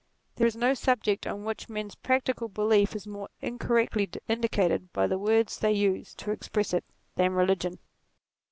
[0.37, 5.19] There is no subject on which men's practical belief is more incorrectly indicated by the
[5.19, 6.83] words they use to express it,
[7.17, 7.77] than religion.